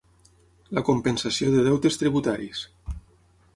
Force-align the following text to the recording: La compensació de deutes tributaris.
La 0.77 0.83
compensació 0.87 1.53
de 1.57 1.67
deutes 1.69 2.01
tributaris. 2.05 2.65